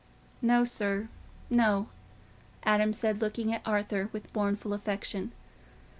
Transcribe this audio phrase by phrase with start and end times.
[0.41, 1.09] "No, sir,
[1.47, 1.87] no,"
[2.63, 5.31] Adam said, looking at Arthur with mournful affection.